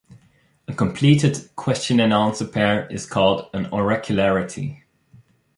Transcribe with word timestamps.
A 0.67 0.73
completed 0.73 1.55
question-and-answer 1.55 2.47
pair 2.47 2.87
is 2.87 3.05
called 3.05 3.47
an 3.53 3.65
"Oracularity". 3.67 4.81